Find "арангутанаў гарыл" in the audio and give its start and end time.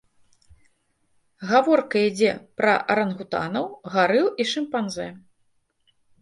2.95-4.27